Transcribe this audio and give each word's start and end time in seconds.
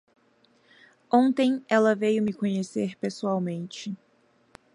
Ontem 1.11 1.63
ela 1.69 1.93
veio 1.93 2.23
me 2.23 2.33
conhecer 2.33 2.95
pessoalmente. 2.97 3.95